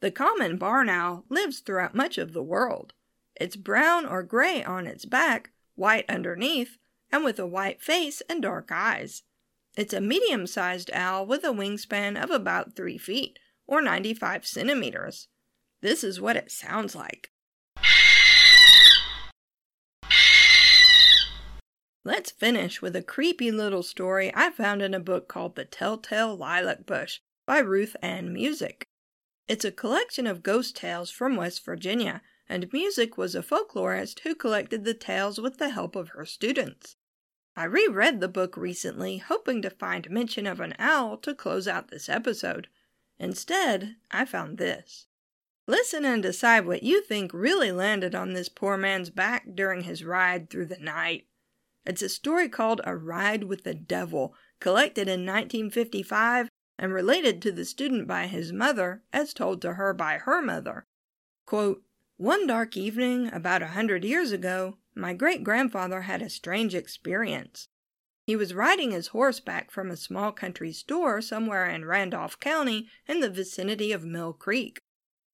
The 0.00 0.10
common 0.10 0.58
barn 0.58 0.90
owl 0.90 1.24
lives 1.30 1.60
throughout 1.60 1.94
much 1.94 2.18
of 2.18 2.34
the 2.34 2.42
world. 2.42 2.92
It's 3.34 3.56
brown 3.56 4.04
or 4.04 4.22
gray 4.22 4.62
on 4.62 4.86
its 4.86 5.06
back, 5.06 5.52
white 5.74 6.04
underneath, 6.06 6.76
and 7.10 7.24
with 7.24 7.38
a 7.38 7.46
white 7.46 7.80
face 7.80 8.22
and 8.28 8.42
dark 8.42 8.70
eyes. 8.72 9.22
It's 9.76 9.94
a 9.94 10.00
medium 10.00 10.46
sized 10.46 10.90
owl 10.92 11.26
with 11.26 11.44
a 11.44 11.48
wingspan 11.48 12.22
of 12.22 12.30
about 12.30 12.76
3 12.76 12.98
feet, 12.98 13.38
or 13.66 13.82
95 13.82 14.46
centimeters. 14.46 15.28
This 15.80 16.04
is 16.04 16.20
what 16.20 16.36
it 16.36 16.50
sounds 16.50 16.94
like. 16.94 17.30
Let's 22.06 22.30
finish 22.30 22.82
with 22.82 22.94
a 22.94 23.02
creepy 23.02 23.50
little 23.50 23.82
story 23.82 24.30
I 24.34 24.50
found 24.50 24.82
in 24.82 24.92
a 24.92 25.00
book 25.00 25.26
called 25.26 25.56
The 25.56 25.64
Telltale 25.64 26.36
Lilac 26.36 26.84
Bush 26.84 27.20
by 27.46 27.58
Ruth 27.58 27.96
Ann 28.02 28.32
Musick. 28.32 28.86
It's 29.48 29.64
a 29.64 29.72
collection 29.72 30.26
of 30.26 30.42
ghost 30.42 30.76
tales 30.76 31.10
from 31.10 31.36
West 31.36 31.64
Virginia, 31.64 32.20
and 32.48 32.72
Musick 32.72 33.16
was 33.16 33.34
a 33.34 33.42
folklorist 33.42 34.20
who 34.20 34.34
collected 34.34 34.84
the 34.84 34.94
tales 34.94 35.40
with 35.40 35.58
the 35.58 35.70
help 35.70 35.96
of 35.96 36.10
her 36.10 36.24
students. 36.24 36.96
I 37.56 37.64
reread 37.64 38.20
the 38.20 38.28
book 38.28 38.56
recently, 38.56 39.18
hoping 39.18 39.62
to 39.62 39.70
find 39.70 40.10
mention 40.10 40.46
of 40.46 40.60
an 40.60 40.74
owl 40.78 41.16
to 41.18 41.34
close 41.34 41.68
out 41.68 41.88
this 41.88 42.08
episode. 42.08 42.68
Instead, 43.18 43.96
I 44.10 44.24
found 44.24 44.58
this. 44.58 45.06
Listen 45.66 46.04
and 46.04 46.22
decide 46.22 46.66
what 46.66 46.82
you 46.82 47.02
think 47.02 47.32
really 47.32 47.72
landed 47.72 48.14
on 48.14 48.32
this 48.32 48.48
poor 48.48 48.76
man's 48.76 49.08
back 49.08 49.46
during 49.54 49.82
his 49.82 50.04
ride 50.04 50.50
through 50.50 50.66
the 50.66 50.78
night. 50.78 51.26
It's 51.86 52.02
a 52.02 52.08
story 52.08 52.48
called 52.48 52.80
A 52.84 52.96
Ride 52.96 53.44
with 53.44 53.64
the 53.64 53.74
Devil, 53.74 54.34
collected 54.58 55.08
in 55.08 55.20
1955 55.24 56.48
and 56.78 56.92
related 56.92 57.40
to 57.42 57.52
the 57.52 57.64
student 57.64 58.08
by 58.08 58.26
his 58.26 58.52
mother, 58.52 59.02
as 59.12 59.32
told 59.32 59.62
to 59.62 59.74
her 59.74 59.94
by 59.94 60.18
her 60.18 60.42
mother. 60.42 60.86
Quote, 61.46 61.82
One 62.16 62.46
dark 62.46 62.76
evening, 62.76 63.28
about 63.32 63.62
a 63.62 63.68
hundred 63.68 64.04
years 64.04 64.30
ago, 64.30 64.78
my 64.94 65.14
great 65.14 65.42
grandfather 65.42 66.02
had 66.02 66.22
a 66.22 66.30
strange 66.30 66.74
experience. 66.74 67.68
He 68.26 68.36
was 68.36 68.54
riding 68.54 68.92
his 68.92 69.08
horse 69.08 69.40
back 69.40 69.70
from 69.70 69.90
a 69.90 69.96
small 69.96 70.30
country 70.30 70.72
store 70.72 71.20
somewhere 71.20 71.66
in 71.66 71.84
Randolph 71.84 72.38
County 72.38 72.88
in 73.06 73.20
the 73.20 73.28
vicinity 73.28 73.90
of 73.92 74.04
Mill 74.04 74.32
Creek. 74.32 74.78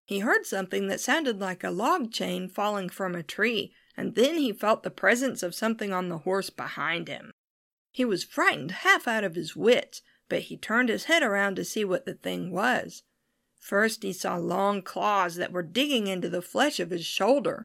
He 0.07 0.21
heard 0.21 0.47
something 0.47 0.89
that 0.89 1.01
sounded 1.01 1.39
like 1.39 1.63
a 1.63 1.71
log 1.71 2.11
chain 2.13 2.49
falling 2.49 2.89
from 2.89 3.15
a 3.15 3.23
tree 3.23 3.75
and 3.97 4.15
then 4.15 4.39
he 4.39 4.51
felt 4.51 4.83
the 4.83 4.91
presence 4.91 5.43
of 5.43 5.55
something 5.55 5.93
on 5.93 6.09
the 6.09 6.19
horse 6.19 6.49
behind 6.49 7.09
him. 7.09 7.31
He 7.93 8.05
was 8.05 8.25
frightened 8.25 8.71
half 8.71 9.07
out 9.07 9.25
of 9.25 9.35
his 9.35 9.55
wits, 9.55 10.01
but 10.29 10.43
he 10.43 10.57
turned 10.57 10.89
his 10.89 11.05
head 11.05 11.23
around 11.23 11.57
to 11.57 11.65
see 11.65 11.85
what 11.85 12.07
the 12.07 12.15
thing 12.15 12.51
was. 12.51 13.03
First 13.61 14.03
he 14.03 14.13
saw 14.13 14.37
long 14.37 14.83
claws 14.83 15.37
that 15.37 15.53
were 15.53 15.63
digging 15.63 16.09
into 16.09 16.29
the 16.29 16.43
flesh 16.43 16.81
of 16.81 16.91
his 16.91 17.05
shoulder. 17.05 17.65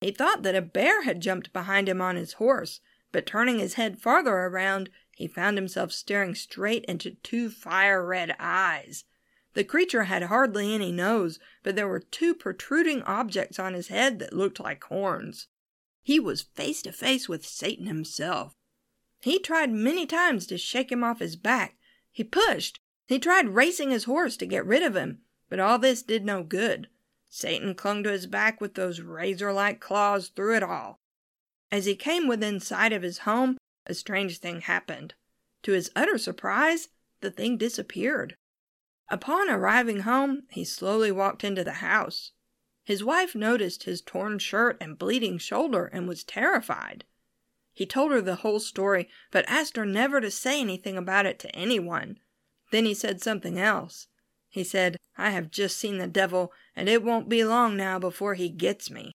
He 0.00 0.10
thought 0.10 0.42
that 0.42 0.56
a 0.56 0.62
bear 0.62 1.04
had 1.04 1.20
jumped 1.20 1.52
behind 1.52 1.88
him 1.88 2.00
on 2.00 2.16
his 2.16 2.34
horse, 2.34 2.80
but 3.12 3.26
turning 3.26 3.58
his 3.58 3.74
head 3.74 3.98
farther 3.98 4.34
around, 4.34 4.90
he 5.14 5.28
found 5.28 5.56
himself 5.56 5.92
staring 5.92 6.34
straight 6.34 6.84
into 6.86 7.12
two 7.22 7.48
fire 7.48 8.04
red 8.04 8.34
eyes. 8.38 9.04
The 9.54 9.64
creature 9.64 10.04
had 10.04 10.24
hardly 10.24 10.74
any 10.74 10.92
nose, 10.92 11.38
but 11.62 11.76
there 11.76 11.88
were 11.88 12.00
two 12.00 12.34
protruding 12.34 13.02
objects 13.02 13.58
on 13.58 13.72
his 13.72 13.88
head 13.88 14.18
that 14.18 14.34
looked 14.34 14.60
like 14.60 14.84
horns. 14.84 15.46
He 16.02 16.20
was 16.20 16.42
face 16.42 16.82
to 16.82 16.92
face 16.92 17.28
with 17.28 17.46
Satan 17.46 17.86
himself. 17.86 18.52
He 19.20 19.38
tried 19.38 19.70
many 19.70 20.06
times 20.06 20.46
to 20.48 20.58
shake 20.58 20.92
him 20.92 21.02
off 21.02 21.20
his 21.20 21.36
back. 21.36 21.76
He 22.12 22.22
pushed. 22.22 22.80
He 23.06 23.18
tried 23.18 23.50
racing 23.50 23.90
his 23.90 24.04
horse 24.04 24.36
to 24.36 24.46
get 24.46 24.66
rid 24.66 24.82
of 24.82 24.94
him, 24.94 25.20
but 25.48 25.60
all 25.60 25.78
this 25.78 26.02
did 26.02 26.24
no 26.24 26.42
good. 26.42 26.88
Satan 27.28 27.74
clung 27.74 28.02
to 28.02 28.10
his 28.10 28.26
back 28.26 28.60
with 28.60 28.74
those 28.74 29.00
razor 29.00 29.52
like 29.52 29.80
claws 29.80 30.28
through 30.28 30.56
it 30.56 30.62
all. 30.62 31.00
As 31.70 31.84
he 31.84 31.96
came 31.96 32.28
within 32.28 32.60
sight 32.60 32.92
of 32.92 33.02
his 33.02 33.18
home, 33.18 33.58
a 33.86 33.94
strange 33.94 34.38
thing 34.38 34.62
happened. 34.62 35.14
To 35.62 35.72
his 35.72 35.90
utter 35.96 36.18
surprise, 36.18 36.88
the 37.20 37.30
thing 37.30 37.56
disappeared. 37.56 38.36
Upon 39.08 39.50
arriving 39.50 40.00
home, 40.00 40.44
he 40.50 40.64
slowly 40.64 41.12
walked 41.12 41.44
into 41.44 41.64
the 41.64 41.74
house. 41.74 42.32
His 42.84 43.04
wife 43.04 43.34
noticed 43.34 43.84
his 43.84 44.00
torn 44.00 44.38
shirt 44.38 44.76
and 44.80 44.98
bleeding 44.98 45.38
shoulder 45.38 45.86
and 45.86 46.08
was 46.08 46.24
terrified. 46.24 47.04
He 47.72 47.84
told 47.84 48.12
her 48.12 48.22
the 48.22 48.36
whole 48.36 48.60
story, 48.60 49.08
but 49.30 49.44
asked 49.48 49.76
her 49.76 49.84
never 49.84 50.20
to 50.20 50.30
say 50.30 50.60
anything 50.60 50.96
about 50.96 51.26
it 51.26 51.38
to 51.40 51.54
anyone. 51.54 52.18
Then 52.70 52.84
he 52.84 52.94
said 52.94 53.20
something 53.20 53.58
else. 53.58 54.08
He 54.48 54.64
said, 54.64 54.96
I 55.18 55.30
have 55.30 55.50
just 55.50 55.78
seen 55.78 55.98
the 55.98 56.06
devil, 56.06 56.52
and 56.74 56.88
it 56.88 57.02
won't 57.02 57.28
be 57.28 57.44
long 57.44 57.76
now 57.76 57.98
before 57.98 58.34
he 58.34 58.48
gets 58.48 58.90
me. 58.90 59.12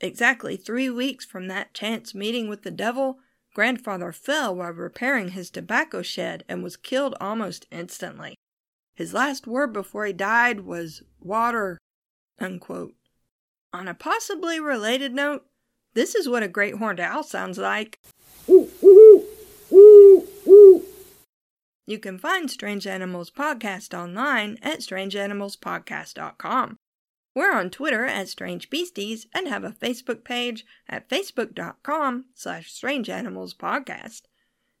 Exactly 0.00 0.56
three 0.56 0.90
weeks 0.90 1.24
from 1.24 1.48
that 1.48 1.72
chance 1.72 2.14
meeting 2.14 2.48
with 2.48 2.62
the 2.62 2.70
devil, 2.70 3.18
grandfather 3.54 4.12
fell 4.12 4.54
while 4.54 4.72
repairing 4.72 5.28
his 5.30 5.50
tobacco 5.50 6.02
shed 6.02 6.44
and 6.48 6.62
was 6.62 6.76
killed 6.76 7.14
almost 7.20 7.66
instantly. 7.70 8.34
His 8.94 9.14
last 9.14 9.46
word 9.46 9.72
before 9.72 10.06
he 10.06 10.12
died 10.12 10.60
was 10.60 11.02
water, 11.20 11.78
Unquote. 12.38 12.94
On 13.72 13.88
a 13.88 13.94
possibly 13.94 14.60
related 14.60 15.12
note, 15.14 15.46
this 15.94 16.14
is 16.14 16.28
what 16.28 16.42
a 16.42 16.48
great 16.48 16.76
horned 16.76 17.00
owl 17.00 17.22
sounds 17.22 17.58
like. 17.58 18.00
You 21.86 21.98
can 21.98 22.18
find 22.18 22.50
Strange 22.50 22.86
Animals 22.86 23.30
Podcast 23.30 23.92
online 23.92 24.56
at 24.62 24.78
strangeanimalspodcast.com. 24.78 26.76
We're 27.34 27.52
on 27.52 27.68
Twitter 27.70 28.06
at 28.06 28.28
Strange 28.28 28.70
Beasties 28.70 29.26
and 29.34 29.48
have 29.48 29.64
a 29.64 29.70
Facebook 29.70 30.24
page 30.24 30.64
at 30.88 31.08
facebook.com 31.10 32.26
slash 32.34 32.72
strangeanimalspodcast. 32.72 34.22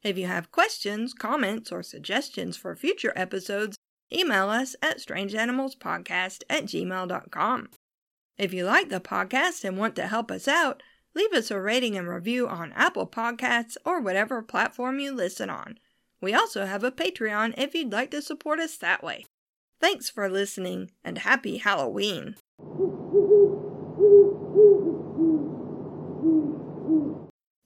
If 0.02 0.16
you 0.16 0.26
have 0.26 0.52
questions, 0.52 1.12
comments, 1.12 1.72
or 1.72 1.82
suggestions 1.82 2.56
for 2.56 2.76
future 2.76 3.12
episodes, 3.16 3.76
email 4.12 4.48
us 4.48 4.76
at 4.80 4.98
strangeanimalspodcast 4.98 6.44
at 6.48 6.64
gmail.com. 6.64 7.68
If 8.38 8.54
you 8.54 8.64
like 8.64 8.88
the 8.88 9.00
podcast 9.00 9.64
and 9.64 9.76
want 9.76 9.96
to 9.96 10.06
help 10.06 10.30
us 10.30 10.48
out, 10.48 10.82
leave 11.14 11.32
us 11.32 11.50
a 11.50 11.60
rating 11.60 11.96
and 11.96 12.08
review 12.08 12.48
on 12.48 12.72
Apple 12.72 13.06
Podcasts 13.06 13.76
or 13.84 14.00
whatever 14.00 14.42
platform 14.42 15.00
you 15.00 15.12
listen 15.12 15.50
on. 15.50 15.78
We 16.24 16.32
also 16.32 16.64
have 16.64 16.82
a 16.82 16.90
Patreon 16.90 17.52
if 17.58 17.74
you'd 17.74 17.92
like 17.92 18.10
to 18.12 18.22
support 18.22 18.58
us 18.58 18.78
that 18.78 19.04
way. 19.04 19.26
Thanks 19.78 20.08
for 20.08 20.30
listening 20.30 20.90
and 21.04 21.18
happy 21.18 21.58
Halloween! 21.58 22.36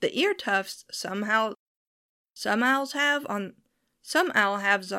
The 0.00 0.10
ear 0.12 0.34
tufts 0.34 0.84
somehow 0.90 1.52
some 2.34 2.64
owls 2.64 2.94
have 2.94 3.24
on 3.28 3.54
some 4.02 4.32
owl 4.34 4.56
have 4.56 4.92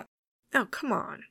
Oh 0.53 0.65
come 0.71 0.93
on. 0.93 1.25